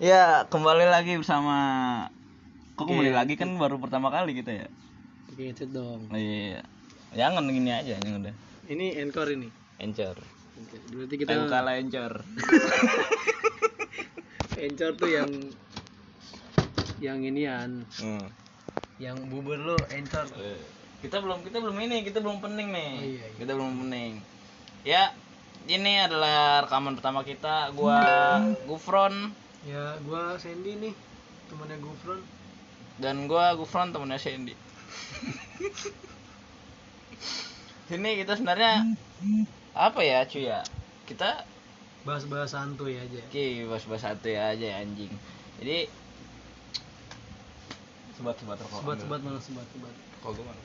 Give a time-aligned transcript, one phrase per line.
[0.00, 1.56] Ya, kembali lagi bersama
[2.72, 4.68] Kok kembali lagi kan baru pertama kali kita ya?
[5.28, 6.08] Oke, itu dong.
[6.08, 6.64] Iya.
[7.12, 8.32] Jangan gini aja yang udah.
[8.64, 9.52] Ini encore ini.
[9.76, 10.16] Encor.
[10.88, 12.24] Berarti kita Kita kalah encor.
[14.56, 15.28] encore tuh yang
[17.00, 18.24] yang inian, Hmm.
[18.96, 20.32] yang bubur lu encore.
[20.40, 20.56] Eh,
[21.00, 22.92] Kita belum kita belum ini, kita belum pening nih.
[22.92, 23.28] Oh, iya, iya.
[23.36, 24.12] Kita belum pening.
[24.84, 25.12] Ya,
[25.64, 27.68] ini adalah rekaman pertama kita.
[27.72, 28.00] Gua
[28.64, 30.94] Gufron Ya, gua Sandy nih,
[31.52, 32.20] temannya Gufron.
[32.96, 34.56] dan gua Gufron temennya Sandy.
[37.88, 38.96] Sini kita sebenarnya
[39.74, 40.60] apa ya cuy ya?
[41.04, 41.44] Kita
[42.00, 43.20] Bahas-bahas santuy aja.
[43.28, 45.12] Oke, bos-bos satu ya aja anjing.
[45.60, 45.84] Jadi
[48.16, 48.80] sebat-sebat rokok.
[48.80, 49.92] Sebat-sebat mana sebat-sebat.
[50.24, 50.60] Kok gue mana?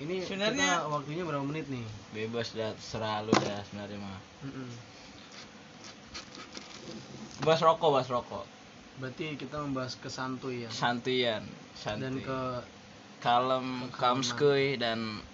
[0.00, 1.84] Ini Sebenarnya- waktunya berapa menit nih?
[2.16, 4.16] Bebas dah terserah lu dah sebenarnya mah.
[7.40, 8.44] Bahas rokok, bahas rokok.
[9.00, 11.40] Berarti kita membahas kesantuyan Santuyan,
[11.88, 12.20] dan santuy.
[12.20, 12.40] ke
[13.24, 15.24] kalem, kamskuy dan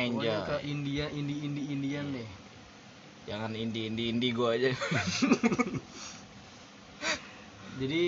[0.00, 0.32] enjoy.
[0.32, 2.28] pokoknya ke India, Indi, Indi, Indian deh.
[3.22, 4.74] Jangan indi indi indi gua aja.
[7.80, 8.04] Jadi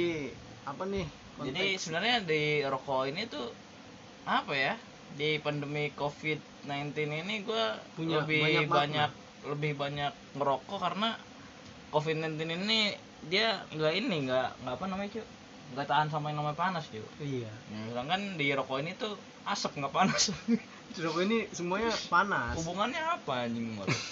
[0.67, 1.07] apa nih?
[1.45, 1.81] Jadi konteks?
[1.87, 3.47] sebenarnya di rokok ini tuh
[4.27, 4.75] apa ya?
[5.15, 9.11] Di pandemi COVID-19 ini gua Punya lebih banyak banyak,
[9.47, 11.15] lebih banyak ngerokok karena
[11.95, 12.35] COVID-19
[12.67, 12.81] ini
[13.27, 15.25] dia nggak ini nggak nggak apa namanya cuy
[15.73, 17.49] nggak tahan sama yang namanya panas cuy Iya.
[17.49, 20.23] Ya, sedangkan di rokok ini tuh asap nggak panas
[20.97, 22.55] Rokok ini semuanya panas.
[22.57, 24.05] hubungannya apa anjing sama rokok?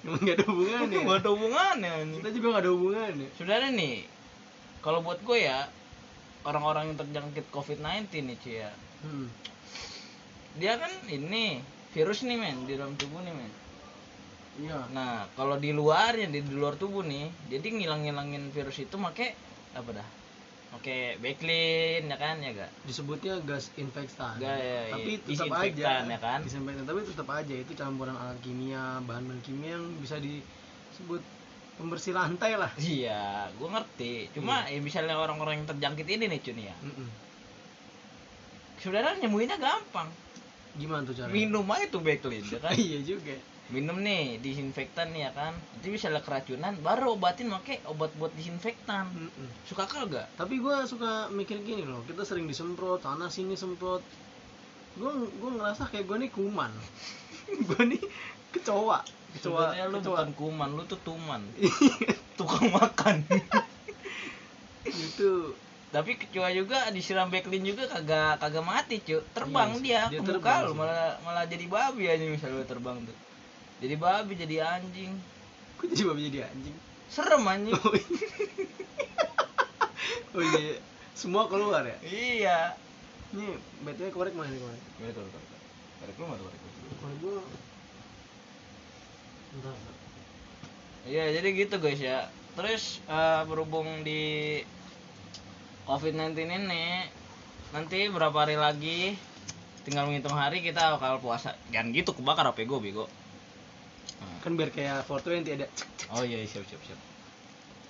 [0.00, 0.98] Emang gak ada hubungannya.
[0.98, 3.28] nggak ada hubungannya Kita juga gak ada hubungannya.
[3.34, 3.94] sebenarnya nih
[4.78, 5.66] kalau buat gue ya
[6.40, 7.84] orang-orang yang terjangkit COVID-19
[8.24, 9.30] nih cuy ya Hmm.
[10.54, 13.52] dia kan ini virus nih men di dalam tubuh nih men
[14.58, 14.90] Iya.
[14.90, 19.28] nah kalau di luarnya di, di luar tubuh nih jadi ngilang-ngilangin virus itu make
[19.78, 20.08] apa dah
[20.68, 22.70] Oke, backlin ya kan ya gak?
[22.84, 24.36] Disebutnya gas infektan.
[24.36, 25.24] Ga- ya, tapi iya.
[25.24, 26.40] tetap aja ya kan?
[26.44, 31.24] Disinfektan, tapi tetap aja itu campuran alat kimia, bahan-bahan kimia yang bisa disebut
[31.80, 32.68] pembersih lantai lah.
[32.76, 34.12] Iya, gue ngerti.
[34.36, 36.76] Cuma ya misalnya orang-orang yang terjangkit ini nih Cun ya.
[36.84, 37.08] Mm-mm.
[38.78, 40.08] Sebenarnya nyembuhinnya gampang.
[40.76, 41.34] Gimana tuh caranya?
[41.34, 42.72] Minum aja tuh backlin ya kan.
[42.84, 43.34] iya juga.
[43.68, 45.52] Minum nih disinfektan nih ya kan.
[45.76, 49.12] Nanti misalnya keracunan baru obatin make obat buat disinfektan.
[49.12, 49.48] Mm-mm.
[49.68, 50.24] Suka kal gak?
[50.40, 54.00] Tapi gua suka mikir gini loh, kita sering disemprot, sana sini semprot.
[54.96, 56.72] Gua gua ngerasa kayak gua nih kuman.
[57.68, 58.00] gua nih
[58.56, 58.98] kecoa.
[59.36, 60.16] Kecoa, Sebenarnya lu kecoa.
[60.16, 61.40] bukan kuman, lu tuh tuman.
[62.40, 63.16] Tukang makan.
[64.88, 65.32] itu
[65.88, 69.20] Tapi kecoa juga disiram backlin juga kagak kagak mati, cuy.
[69.32, 73.16] Terbang Iya, dia, dia ke muka lu malah malah jadi babi aja misalnya terbang tuh.
[73.78, 75.12] Jadi babi jadi anjing.
[75.78, 76.74] kok jadi babi jadi anjing
[77.06, 77.74] Serem anjing.
[77.78, 78.26] oh iya
[80.34, 80.76] oh iya
[81.14, 82.58] semua keluar ya iya.
[83.34, 85.46] ini btw korek mana nih korek Korek, korek, korek.
[85.98, 86.60] Korek lu mana korek?
[86.98, 87.42] korek gua.
[91.08, 92.28] Iya, jadi gitu guys ya.
[92.52, 94.60] Terus eh, berhubung di
[95.88, 97.08] COVID-19 ini
[97.72, 99.16] nanti berapa hari lagi
[99.88, 101.56] tinggal menghitung hari kita bakal puasa.
[101.72, 103.08] Jangan gitu kebakar HP gue bego.
[104.18, 104.38] Nah.
[104.42, 105.66] kan biar kayak 420 ada
[106.08, 107.00] Oh iya siap siap siap.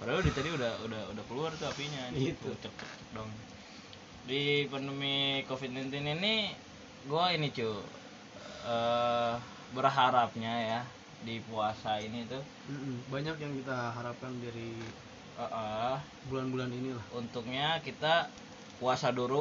[0.03, 2.11] Padahal di tadi udah udah udah keluar tuh apinya.
[2.11, 2.51] Gitu.
[2.59, 2.75] Cek cek
[3.15, 3.31] dong.
[4.27, 6.51] Di pandemi COVID-19 ini
[7.07, 7.71] gua ini cu
[8.69, 9.35] eh
[9.73, 10.81] berharapnya ya
[11.23, 12.43] di puasa ini tuh
[13.11, 14.71] banyak yang kita harapkan dari
[15.39, 15.97] eh, eh,
[16.27, 18.29] bulan-bulan ini lah untuknya kita
[18.81, 19.41] puasa dulu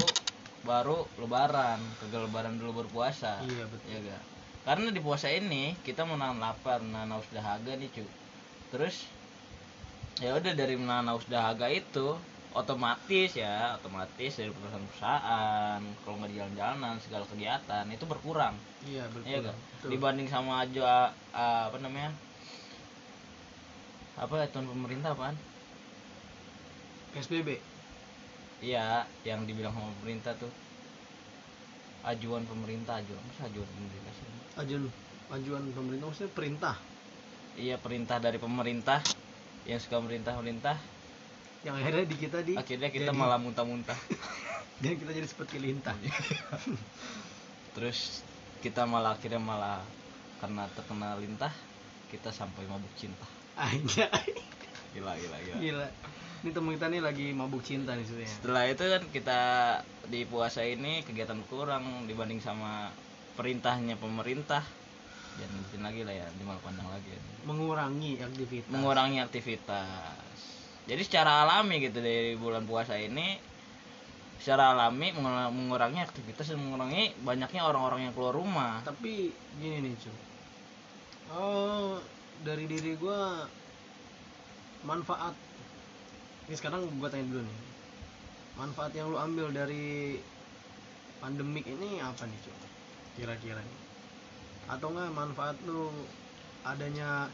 [0.66, 4.37] baru lebaran kagak lebaran dulu berpuasa iya betul ya ga?
[4.68, 8.04] Karena di puasa ini kita menahan lapar menahan haus dahaga nih cu.
[8.76, 9.08] Terus
[10.20, 12.20] ya udah dari menahan haus dahaga itu
[12.52, 18.60] otomatis ya otomatis dari perusahaan-perusahaan kalau nggak di jalan-jalanan segala kegiatan itu berkurang.
[18.84, 19.54] Iya ya betul ga?
[19.56, 19.90] Betul.
[19.96, 22.12] dibanding sama aja apa namanya?
[24.20, 25.38] Apa aturan pemerintah apaan?
[27.16, 27.56] PSBB
[28.58, 30.50] Iya, yang dibilang sama pemerintah tuh
[32.06, 34.28] ajuan pemerintah ajuan masa ajuan pemerintah sih?
[34.62, 34.84] Ajuan
[35.34, 36.76] ajuan pemerintah maksudnya perintah?
[37.58, 39.02] Iya perintah dari pemerintah
[39.66, 40.78] yang suka merintah merintah
[41.66, 43.98] yang akhirnya di kita di akhirnya kita jadi- malah muntah-muntah.
[44.82, 45.98] Dan kita jadi seperti lintah.
[47.74, 48.22] Terus
[48.62, 49.82] kita malah akhirnya malah
[50.38, 51.50] karena terkena lintah
[52.14, 53.26] kita sampai mabuk cinta.
[53.58, 54.06] Aja
[54.94, 55.58] gila gila gila.
[55.58, 55.88] Gila
[56.48, 58.32] ini temen kita nih lagi mabuk cinta nih sebenarnya.
[58.40, 59.42] Setelah itu kan kita
[60.08, 62.88] di puasa ini kegiatan kurang dibanding sama
[63.36, 64.64] perintahnya pemerintah.
[65.36, 67.20] Jangan ngikutin lagi lah ya dimal pandang lagi ya.
[67.44, 68.72] mengurangi aktivitas.
[68.72, 70.40] Mengurangi aktivitas.
[70.88, 73.36] Jadi secara alami gitu dari bulan puasa ini
[74.40, 78.80] secara alami mengurangi- aktivitas dan mengurangi banyaknya orang-orang yang keluar rumah.
[78.88, 80.16] Tapi gini nih cuy
[81.28, 82.00] oh
[82.40, 83.44] dari diri gua
[84.88, 85.36] manfaat
[86.48, 87.60] ini sekarang gua tanya dulu nih.
[88.58, 90.18] Manfaat yang lu ambil dari
[91.22, 92.56] pandemik ini apa nih cuy
[93.20, 93.80] kira-kira nih.
[94.72, 95.92] Atau enggak manfaat lu
[96.64, 97.28] adanya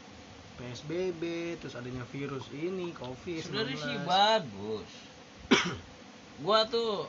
[0.58, 1.22] PSBB
[1.58, 4.90] terus adanya virus ini covid sebenarnya sih bagus.
[6.44, 7.06] Gua tuh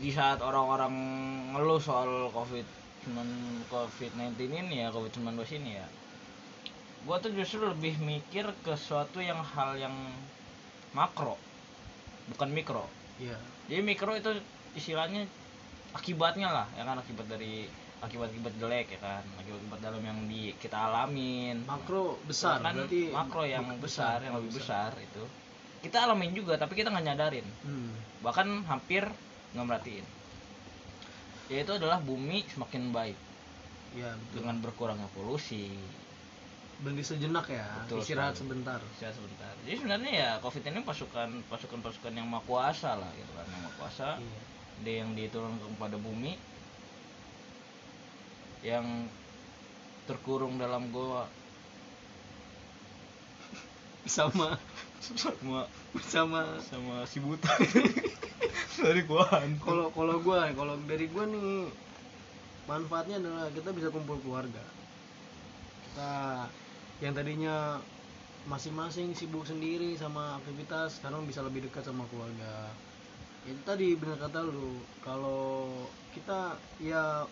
[0.00, 0.94] di saat orang-orang
[1.52, 2.64] ngeluh soal covid
[3.68, 5.86] covid 19 ini ya covid 19 ini ya
[7.02, 9.92] gua tuh justru lebih mikir ke suatu yang hal yang
[10.92, 11.36] makro
[12.30, 12.84] bukan mikro.
[13.18, 13.36] Iya.
[13.68, 14.30] Jadi mikro itu
[14.72, 15.26] istilahnya
[15.92, 16.96] akibatnya lah ya kan?
[17.00, 17.66] Akibat dari
[18.02, 19.22] akibat-akibat jelek ya kan?
[19.38, 21.64] Akibat-akibat dalam yang di kita alamin.
[21.66, 24.92] Makro besar kan berarti makro yang buk- besar, yang lebih besar.
[24.98, 25.24] itu.
[25.82, 27.46] Kita alamin juga tapi kita nggak nyadarin.
[27.64, 27.92] Hmm.
[28.22, 29.02] bahkan hampir
[29.50, 30.06] nggak merhatiin.
[31.50, 33.18] Yaitu adalah bumi semakin baik.
[33.92, 34.40] Ya betul.
[34.40, 35.68] dengan berkurangnya polusi
[36.82, 38.42] berhenti sejenak ya Betul istirahat sekali.
[38.52, 38.80] sebentar.
[38.98, 39.52] Saya sebentar.
[39.62, 43.62] Jadi sebenarnya ya covid ini pasukan pasukan pasukan yang maha kuasa lah gitu kan yang
[43.62, 44.08] maha kuasa.
[44.18, 44.40] Iya.
[44.82, 46.34] dia yang diturunkan kepada bumi
[48.66, 49.06] yang
[50.06, 51.30] terkurung dalam goa.
[54.06, 54.58] Sama.
[54.98, 55.70] Sama.
[56.02, 56.42] Sama.
[56.66, 57.50] Sama si buta.
[58.82, 59.22] Dari gua
[59.62, 61.70] kalau kalau gua kalau dari gua nih
[62.66, 64.62] manfaatnya adalah kita bisa kumpul keluarga.
[65.86, 66.10] Kita
[67.02, 67.82] yang tadinya
[68.46, 72.70] masing-masing sibuk sendiri sama aktivitas sekarang bisa lebih dekat sama keluarga.
[73.42, 75.82] Itu tadi benar kata lu kalau
[76.14, 77.26] kita ya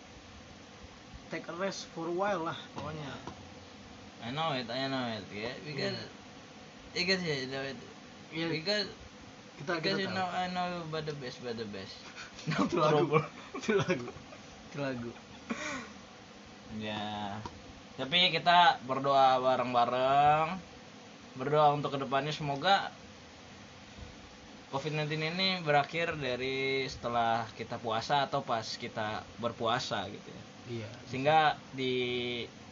[1.31, 3.11] take a rest for a while lah pokoknya.
[4.21, 5.99] I know it I know it yeah because
[6.91, 7.79] because you know it.
[8.35, 8.87] Iya, because
[9.55, 11.95] kita because kita you know I know you but the best but the best.
[12.51, 13.23] No itu lagu.
[13.55, 14.07] itu lagu.
[14.71, 15.11] Itu lagu.
[16.79, 17.39] Ya
[17.99, 20.47] tapi kita berdoa bareng-bareng
[21.39, 22.91] berdoa untuk ke depannya semoga
[24.71, 30.43] COVID-19 ini berakhir dari setelah kita puasa atau pas kita berpuasa gitu ya.
[30.79, 31.93] iya Sehingga di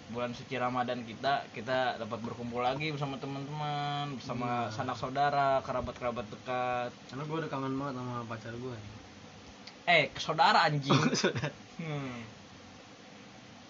[0.09, 4.73] bulan suci Ramadan kita kita dapat berkumpul lagi bersama teman-teman, bersama Iya.
[4.73, 6.91] sanak saudara, kerabat-kerabat dekat.
[7.11, 8.93] karena gua udah kangen banget sama pacar nih
[9.89, 10.97] Eh, saudara anjing.
[11.13, 11.51] Saudara.
[11.79, 12.19] Hmm.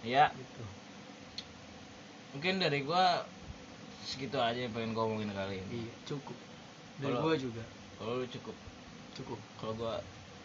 [0.01, 0.63] Ya, gitu
[2.36, 3.26] mungkin dari gua
[4.06, 5.86] segitu aja yang pengen gua omongin kali ini.
[5.86, 6.38] iya cukup
[7.00, 7.64] dari Kalau- gua juga
[8.00, 8.56] Kalau lu cukup,
[9.12, 9.94] cukup kalau gua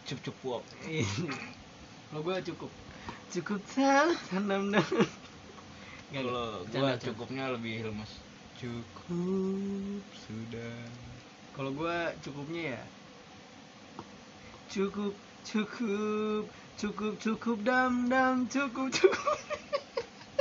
[0.04, 0.62] cup cup.
[0.84, 1.06] Iya.
[2.10, 2.70] Kalau gue cukup.
[3.32, 4.84] Cukup tanam tanam.
[6.12, 8.12] Nggak, Kalau gua cukupnya lebih lemes.
[8.54, 10.78] Cukup sudah.
[11.56, 12.82] Kalau gue cukupnya ya.
[14.70, 16.44] Cukup, cukup,
[16.78, 19.38] cukup, cukup dam dam, cukup, cukup.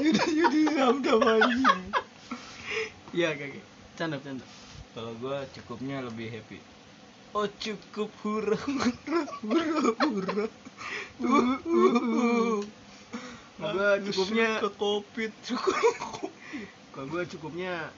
[0.01, 1.81] Yaudah, yaudah, dam dam anjing.
[3.13, 3.63] Iya kakek.
[3.93, 4.45] Canda, canda.
[4.97, 6.57] Kalau gua cukupnya lebih happy.
[7.33, 10.45] Oh cukup hura hura hura hura.
[11.21, 12.57] Uh, uh, uh.
[13.63, 16.29] Gue cukupnya, ke covid cukup.
[16.93, 17.89] kalau gue cukupnya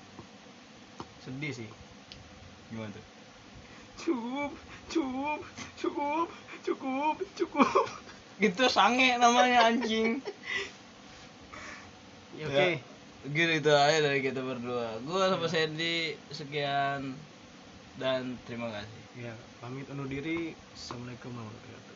[1.23, 1.69] sedih sih.
[2.71, 3.05] Gimana tuh?
[3.95, 4.51] Cukup,
[4.91, 5.39] cukup,
[5.79, 6.27] cukup,
[6.63, 7.87] cukup, cukup.
[8.37, 10.19] Itu sange namanya anjing.
[12.35, 12.67] Ya, Oke.
[13.31, 14.99] Gitu itu aja dari kita berdua.
[15.07, 17.15] Gua sama Sandy sekian
[17.95, 19.01] dan terima kasih.
[19.23, 20.51] Ya, pamit undur diri.
[20.75, 21.95] Assalamualaikum warahmatullahi wabarakatuh.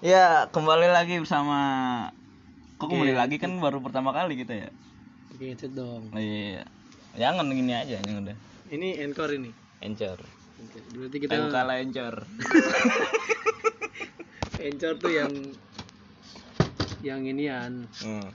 [0.00, 1.58] Ya, kembali lagi bersama
[2.80, 2.96] Kok Oke.
[2.96, 4.70] kembali lagi kan baru pertama kali kita ya?
[5.36, 6.08] Oke, itu dong.
[6.08, 6.64] Oh, iya.
[7.20, 8.36] Jangan gini aja yang udah.
[8.72, 9.52] Ini encore ini.
[9.84, 10.16] Encor.
[10.16, 12.24] Oke, Berarti kita Kita kalah encor.
[14.56, 15.32] encore tuh yang
[17.00, 18.28] yang inian, Hmm.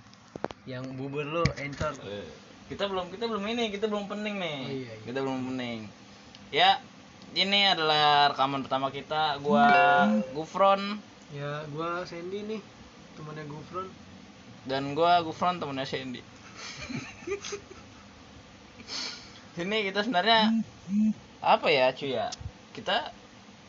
[0.65, 1.97] yang bubur lu encore.
[2.03, 2.25] Eh,
[2.65, 4.59] Kita belum kita belum ini, kita belum pening nih.
[4.59, 5.05] Oh, iya, iya.
[5.05, 5.79] Kita belum pening.
[6.49, 6.81] Ya,
[7.31, 9.37] ini adalah rekaman pertama kita.
[9.37, 9.69] Gua
[10.33, 10.97] Gufron
[11.29, 12.61] Ya, gua Sandy nih,
[13.13, 13.85] temannya Gufron.
[14.65, 16.25] dan gua Gufron temennya Sandy.
[19.55, 20.51] Sini kita sebenarnya
[21.39, 22.27] apa ya cuy ya?
[22.71, 23.13] Kita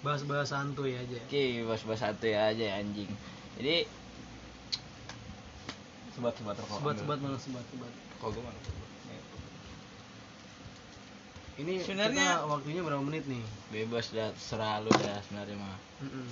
[0.00, 1.18] Bahas-bahas santuy aja.
[1.18, 3.10] Oke, bos-bos satu ya aja ya, anjing.
[3.58, 3.84] Jadi
[6.16, 6.78] sebat-sebat rokok.
[6.80, 7.92] Sebat sebat mana sebat sebat.
[8.16, 8.56] Kok gue mana?
[8.56, 9.20] Nih,
[11.56, 13.44] Ini Sebenarnya- kita waktunya berapa menit nih?
[13.70, 15.76] Bebas dah, terserah lu dah sebenarnya mah.
[16.00, 16.28] Mm-mm.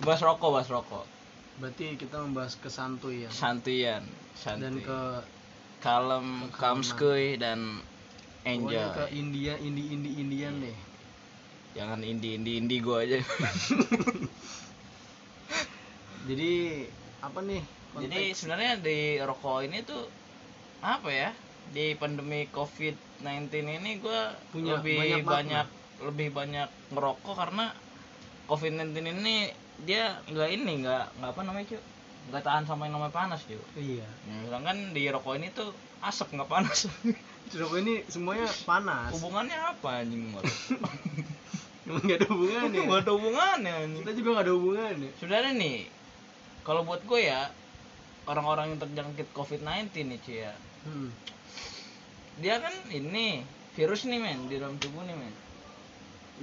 [0.00, 1.04] Bahas rokok, bahas rokok.
[1.58, 4.06] berarti kita membahas kesantuyan santuyan
[4.38, 5.00] dan santuy ke
[5.82, 7.82] kalem kamskuy dan
[8.46, 10.76] enjoy pokoknya ke India Indi Indi Indian deh
[11.74, 13.18] jangan indie indie indie gua aja
[16.30, 16.52] jadi
[17.24, 17.62] apa nih?
[17.88, 18.02] Konteks?
[18.04, 20.02] jadi sebenarnya di rokok ini tuh
[20.84, 21.30] apa ya?
[21.68, 26.04] Di pandemi covid 19 ini gua Punya lebih banyak banyak, makna.
[26.08, 27.66] lebih banyak ngerokok karena
[28.48, 29.52] covid 19 ini
[29.84, 31.82] dia nggak ini nggak nggak apa namanya cuy
[32.28, 34.04] nggak tahan sama yang namanya panas cuy iya.
[34.04, 35.70] Ya, sedangkan di rokok ini tuh
[36.02, 36.86] asap nggak panas.
[37.48, 39.08] Rokok ini semuanya panas.
[39.16, 40.28] Hubungannya apa anjing
[41.88, 42.80] emang gak ada hubungannya?
[42.84, 45.10] Nggak ada hubungannya kita juga gak ada hubungannya.
[45.16, 45.76] Sebenarnya nih
[46.68, 47.48] kalau buat gue ya
[48.28, 50.52] orang-orang yang terjangkit covid-19 nih cuy ya.
[50.84, 51.10] Hmm.
[52.38, 53.42] dia kan ini
[53.74, 55.34] virus nih men di dalam tubuh nih men.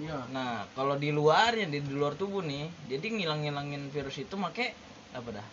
[0.02, 0.28] Iya.
[0.34, 4.74] Nah kalau di luarnya di, di luar tubuh nih jadi ngilang-ngilangin virus itu make
[5.14, 5.48] apa dah?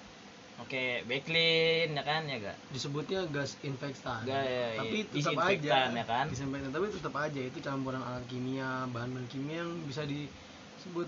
[0.64, 4.24] Oke backlin ya kan ya gak disebutnya gas infektan.
[4.24, 5.12] Gas, ya, tapi iya.
[5.12, 5.78] tetap aja.
[5.92, 6.26] Ya kan?
[6.32, 7.40] disinfektan tapi tetap aja.
[7.44, 11.06] Itu campuran alat kimia bahan-bahan kimia yang bisa disebut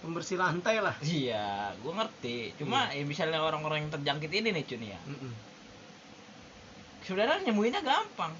[0.00, 0.96] pembersih lantai lah.
[1.04, 2.36] Iya gue ngerti.
[2.56, 5.00] Cuma ya misalnya orang-orang yang terjangkit ini nih cuy ya.
[5.06, 5.32] Mm-mm.
[7.00, 8.32] sebenarnya nyembuhinnya gampang.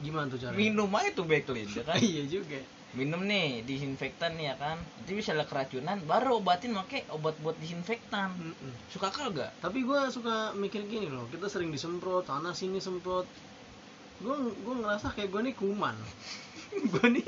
[0.00, 0.56] Gimana tuh caranya?
[0.56, 1.96] Minum aja tuh backlin ya kan?
[2.10, 2.60] Iya juga.
[2.96, 4.76] Minum nih disinfektan nih ya kan?
[4.80, 8.32] Nanti misalnya keracunan baru obatin make obat buat disinfektan.
[8.36, 8.72] Mm-mm.
[8.92, 13.28] suka kagak tapi gue suka mikir gini loh kita sering disemprot sana sini semprot.
[14.20, 15.96] Gue gue ngerasa kayak gue nih kuman.
[16.92, 17.26] Gue nih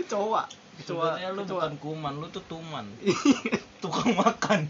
[0.00, 0.42] kecoa.
[0.80, 1.54] Kecoa Sebenarnya lu kecoa.
[1.60, 2.84] bukan kuman lu tuh tuman.
[3.82, 4.68] Tukang makan.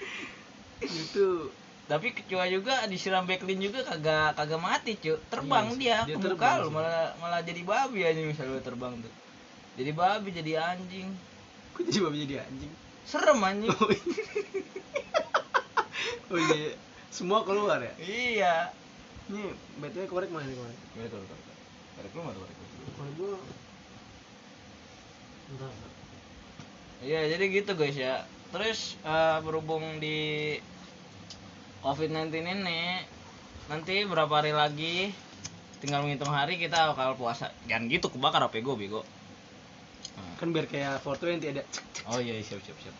[0.82, 1.48] Itu.
[1.88, 6.64] Tapi kecoa juga disiram backlin juga kagak kagak mati cuy terbang Iya, dia, dia terbang
[6.64, 9.12] lu malah malah jadi babi aja misalnya terbang tuh.
[9.76, 11.08] Jadi babi jadi anjing.
[11.74, 12.72] Gue jadi babi jadi anjing?
[13.04, 13.72] Serem anjing.
[13.72, 14.04] Oh iya.
[16.32, 16.72] Oh iya.
[17.12, 17.92] Semua keluar ya?
[18.00, 18.54] Iya.
[19.28, 20.78] Ini btw korek mana nih korek?
[20.96, 21.28] Korek korek
[21.98, 22.66] korek lu mana korek lu?
[22.96, 23.71] korek entar entar.
[27.02, 28.22] Iya, jadi gitu guys ya.
[28.54, 30.54] Terus eh, berhubung di
[31.82, 33.02] COVID-19 ini
[33.66, 35.10] nanti berapa hari lagi
[35.82, 37.50] tinggal menghitung hari kita bakal puasa.
[37.66, 39.02] Jangan gitu kebakar HP gue bego.
[40.12, 40.36] Nah.
[40.38, 41.62] kan biar kayak 420 ada
[42.10, 42.96] Oh iya, siap siap siap.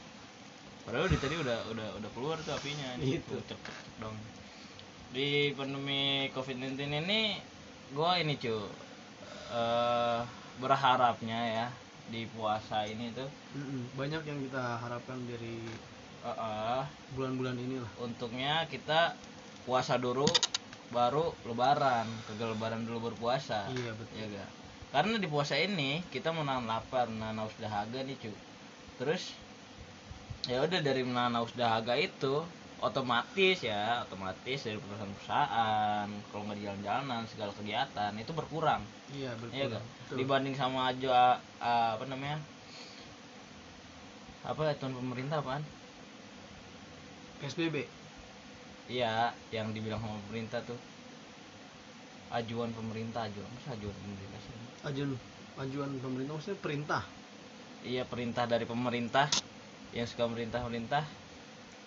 [0.82, 3.38] Padahal di tadi udah udah udah keluar tuh apinya Gitu.
[3.46, 4.18] Cepet cepet dong.
[5.14, 6.74] Di pandemi COVID-19
[7.06, 7.38] ini
[7.94, 8.56] gua ini cu
[9.52, 10.20] eh
[10.58, 11.66] berharapnya ya
[12.12, 13.28] di puasa ini tuh.
[13.56, 13.82] Mm-mm.
[13.98, 15.54] banyak yang kita harapkan dari
[16.28, 16.82] eh,
[17.14, 17.90] bulan-bulan inilah.
[18.04, 19.00] Untuknya kita
[19.66, 20.26] puasa dulu
[20.96, 22.06] baru lebaran.
[22.26, 24.16] Kagak lebaran dulu berpuasa iya betul.
[24.20, 24.46] Ya ga?
[24.92, 28.32] karena di puasa ini kita menahan lapar menahan haus dahaga nih cu.
[29.00, 29.22] Terus
[30.50, 32.34] ya udah dari menahan haus dahaga itu
[32.82, 38.82] otomatis ya otomatis dari perusahaan-perusahaan kalau nggak di jalan-jalanan segala kegiatan itu berkurang
[39.14, 39.82] iya Iya gak?
[40.02, 40.16] betul.
[40.18, 42.42] Dibanding sama aja ah, apa namanya?
[44.42, 45.62] Apa aturan pemerintah apaan?
[47.38, 47.86] PSBB
[48.90, 50.78] Iya, yang dibilang sama pemerintah tuh
[52.32, 54.54] ajuan pemerintah ajuan masa ajuan pemerintah sih
[54.88, 55.10] ajuan
[55.60, 57.02] ajuan pemerintah maksudnya perintah
[57.84, 59.28] iya perintah dari pemerintah
[59.92, 61.04] yang suka merintah merintah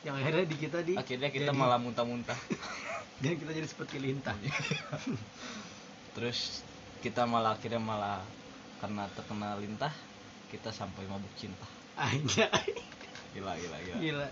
[0.05, 2.37] yang akhirnya di kita di akhirnya kita jadi- malah muntah-muntah.
[3.21, 4.37] Dan kita jadi seperti lintah.
[6.13, 6.61] Terus
[7.01, 8.21] kita malah akhirnya malah
[8.77, 9.89] karena terkena lintah
[10.53, 11.65] kita sampai mabuk cinta.
[11.97, 12.45] Aja
[13.33, 13.97] gila gila gila.
[13.99, 14.27] Gila.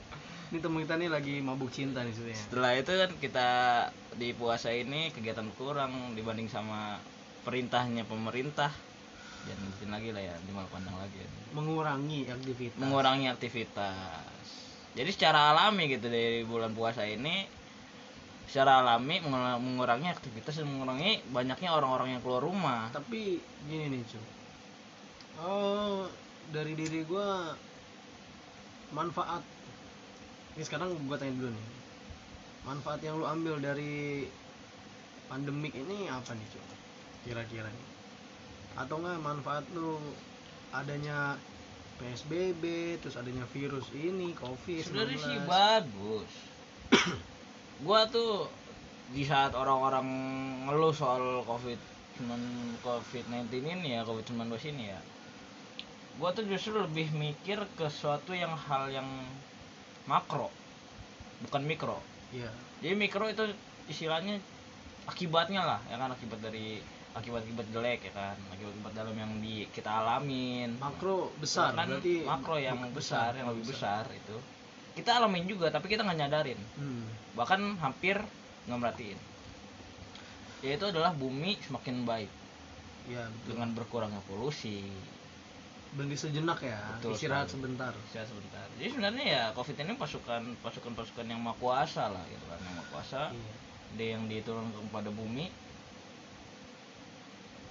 [0.53, 3.47] Ini temen kita nih lagi mabuk cinta nih sebenarnya setelah itu kan kita
[4.21, 7.01] di puasa ini kegiatan kurang dibanding sama
[7.41, 8.69] perintahnya pemerintah.
[9.43, 11.17] Jangan ngikutin lagi lah ya di pandang lagi.
[11.17, 11.27] Ya.
[11.51, 12.79] mengurangi aktivitas.
[12.79, 14.23] Mengurangi aktivitas
[14.93, 17.49] jadi secara alami gitu dari bulan puasa ini
[18.45, 22.91] secara alami mengu- mengurangi aktivitas dan mengurangi banyaknya orang-orang yang keluar rumah.
[22.93, 24.25] Tapi gini nih cuy
[25.41, 26.05] oh
[26.53, 27.57] dari diri gua
[28.93, 29.41] manfaat.
[30.53, 31.67] Ini sekarang gua tanya dulu nih.
[32.63, 34.29] Manfaat yang lu ambil dari
[35.25, 36.65] pandemik ini apa nih cuy
[37.25, 37.87] kira-kira nih.
[38.77, 39.97] Atau enggak manfaat lu
[40.69, 41.41] adanya
[42.03, 42.63] PSBB
[42.99, 46.31] terus adanya virus ini covid sebenarnya sih bagus.
[47.87, 48.51] Gua tuh
[49.15, 50.05] di saat orang-orang
[50.67, 51.79] ngeluh soal covid
[52.83, 55.01] covid 19 ini ya covid 19 ini ya
[56.21, 59.07] gua tuh justru lebih mikir ke suatu yang hal yang
[60.05, 60.53] makro
[61.41, 61.97] bukan mikro.
[62.29, 63.47] Ya jadi mikro itu
[63.87, 64.37] istilahnya
[65.07, 66.79] akibatnya lah ya kan akibat dari
[67.13, 72.55] akibat-akibat jelek ya kan akibat-akibat dalam yang di kita alamin makro besar kan berarti makro
[72.57, 74.37] yang mak- besar, yang lebih besar itu
[74.93, 77.05] kita alamin juga tapi kita nggak nyadarin Hmm.
[77.33, 78.17] bahkan hampir
[78.65, 79.19] nggak merhatiin
[80.61, 82.31] yaitu adalah bumi semakin baik
[83.03, 83.47] Ya, betul.
[83.51, 84.87] dengan berkurangnya polusi
[85.93, 87.67] Berhenti sejenak ya, Betul istirahat sekali.
[87.67, 87.93] sebentar.
[88.09, 92.41] saya sebentar jadi sebenarnya ya covid ini pasukan pasukan pasukan yang maha kuasa lah gitu
[92.47, 93.53] kan yang maha kuasa Iya.
[93.93, 95.51] dia yang diturunkan kepada bumi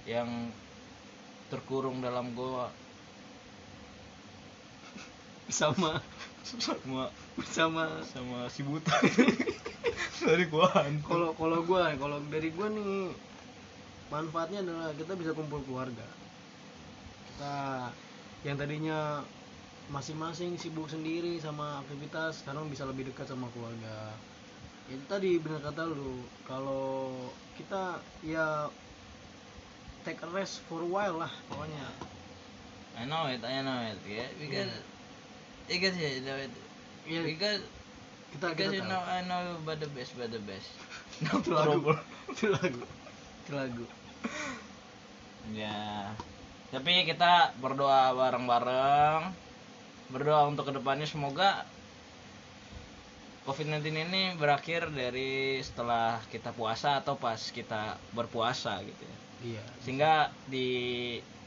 [0.03, 0.51] yang
[1.47, 2.71] terkurung dalam goa.
[5.47, 6.01] Sama.
[6.43, 7.13] Sama.
[7.45, 7.85] Sama.
[8.03, 8.95] Sama si buta.
[10.23, 10.71] Dari gua
[11.03, 13.11] kalau kalau gua kalau dari gua nih
[14.07, 16.07] manfaatnya adalah kita bisa kumpul keluarga.
[17.27, 17.91] Kita
[18.47, 19.19] yang tadinya
[19.91, 24.15] masing-masing sibuk sendiri sama aktivitas sekarang bisa lebih dekat sama keluarga.
[24.87, 26.23] Itu tadi benar kata lu.
[26.47, 27.11] Kalau
[27.59, 28.71] kita ya
[30.05, 31.87] take a rest for a while lah pokoknya.
[32.93, 34.73] I know it I know it yeah because
[35.65, 36.53] because you know it
[37.03, 37.21] Iya.
[37.27, 37.61] because
[38.31, 38.91] kita because kita you tahu.
[38.91, 40.69] know I know you but the best but the best.
[41.27, 41.91] No itu lagu.
[42.31, 42.83] itu lagu.
[43.43, 43.85] Itu lagu.
[45.51, 46.11] Ya.
[46.71, 49.35] Tapi kita berdoa bareng-bareng.
[50.09, 51.05] Berdoa untuk ke depannya.
[51.05, 51.67] Semoga
[53.43, 59.17] COVID-19 ini berakhir dari setelah kita puasa atau pas kita berpuasa gitu ya.
[59.43, 60.67] Iya Sehingga di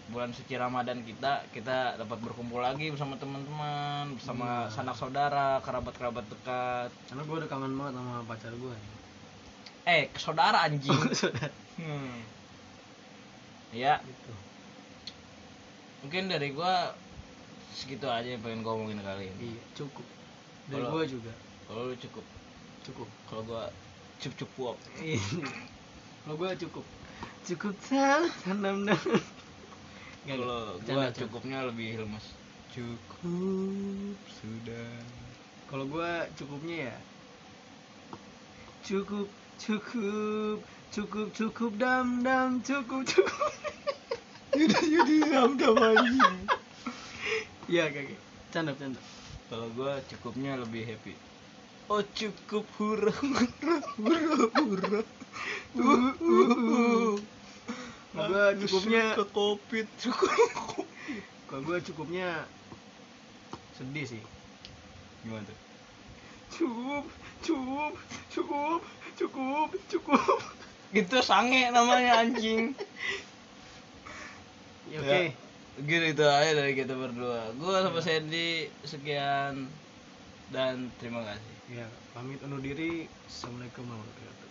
[0.06, 4.70] bulan suci Ramadan kita kita dapat berkumpul lagi bersama teman-teman, bersama Iya.
[4.70, 6.90] sanak saudara, kerabat-kerabat dekat.
[7.10, 8.94] karena gua udah kangen banget sama pacar nih
[9.86, 10.94] Eh, saudara anjing.
[11.18, 11.50] Saudara.
[11.78, 12.22] Hmm.
[13.74, 14.32] Ya, gitu
[16.06, 16.94] mungkin dari gua
[17.74, 19.58] segitu aja yang pengen gua omongin kali ini.
[19.58, 20.06] iya cukup
[20.70, 21.32] dari gua juga
[21.66, 22.22] Kalau lu cukup,
[22.86, 23.62] cukup kalau gua
[24.22, 24.76] cup cup puap.
[25.02, 25.18] Iya.
[26.26, 26.82] Kalau gue cukup.
[27.46, 28.98] Cukup tahu tanam dan.
[30.26, 32.26] Kalau gua cukupnya lebih lemes.
[32.74, 34.90] Cukup sudah.
[35.66, 36.96] Kalau gue cukupnya ya.
[38.86, 39.26] Cukup,
[39.58, 40.62] cukup,
[40.94, 43.50] cukup, cukup dam dam, cukup, cukup.
[44.58, 46.38] Udah jadi dam anjing.
[47.66, 48.18] Iya kakek.
[48.54, 49.00] Canda canda.
[49.50, 51.25] Kalau gua cukupnya lebih happy.
[51.86, 55.00] Oh cukup hura hura hura hura.
[55.76, 57.14] Uh, uh, uh.
[58.16, 60.32] Gua cukupnya- suka covid cukup.
[61.46, 62.42] Kalau gue cukupnya
[63.78, 64.22] sedih sih.
[65.22, 65.58] Gimana tuh?
[66.56, 67.04] Cukup,
[67.44, 67.92] cukup,
[68.32, 68.80] cukup,
[69.14, 70.38] cukup, cukup.
[70.90, 72.74] Itu sange namanya anjing.
[74.90, 75.22] Ya, Oke.
[75.86, 77.52] Gitu itu aja dari kita berdua.
[77.60, 79.68] Gua sama Sandy sekian
[80.50, 81.55] dan terima kasih.
[81.66, 81.82] Ya,
[82.14, 83.10] pamit undur diri.
[83.26, 84.45] Assalamualaikum warahmatullahi wabarakatuh.